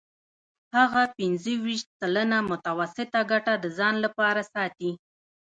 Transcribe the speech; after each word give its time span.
هغه 0.77 1.03
پنځه 1.17 1.51
ویشت 1.65 1.87
سلنه 1.99 2.37
متوسطه 2.51 3.19
ګټه 3.31 3.53
د 3.63 3.65
ځان 3.77 3.95
لپاره 4.05 4.41
ساتي 4.53 4.91